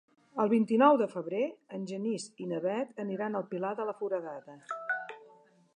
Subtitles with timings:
[0.43, 1.41] El vint-i-nou de febrer
[1.77, 4.61] en Genís i na Bet aniran al Pilar de la Foradada.